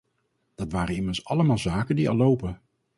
[0.55, 2.61] Dat waren immers allemaal zaken die al lopen.